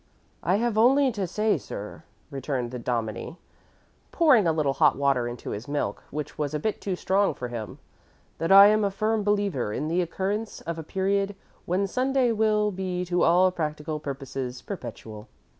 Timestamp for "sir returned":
1.59-2.71